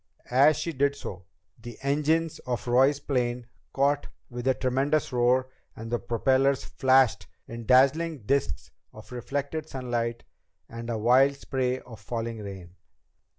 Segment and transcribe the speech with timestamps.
[0.31, 1.25] As she did so,
[1.61, 7.67] the engines of Roy's plane caught with a tremendous roar and the propellers flashed in
[7.67, 10.23] dazzling disks of reflected sunlight
[10.67, 12.77] and a wild spray of falling rain.